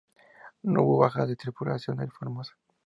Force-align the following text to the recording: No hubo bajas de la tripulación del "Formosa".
No 0.63 0.81
hubo 0.81 0.97
bajas 0.97 1.27
de 1.27 1.33
la 1.33 1.35
tripulación 1.35 1.97
del 1.97 2.09
"Formosa". 2.11 2.53